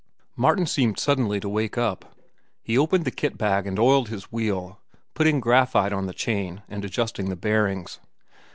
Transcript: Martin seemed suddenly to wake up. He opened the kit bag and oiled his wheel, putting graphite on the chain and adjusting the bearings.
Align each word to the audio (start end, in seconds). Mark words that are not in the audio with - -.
Martin 0.35 0.65
seemed 0.65 0.97
suddenly 0.97 1.39
to 1.39 1.47
wake 1.47 1.77
up. 1.77 2.15
He 2.63 2.75
opened 2.75 3.05
the 3.05 3.11
kit 3.11 3.37
bag 3.37 3.67
and 3.67 3.77
oiled 3.77 4.09
his 4.09 4.31
wheel, 4.31 4.79
putting 5.13 5.39
graphite 5.39 5.93
on 5.93 6.07
the 6.07 6.11
chain 6.15 6.63
and 6.67 6.83
adjusting 6.83 7.29
the 7.29 7.35
bearings. 7.35 7.99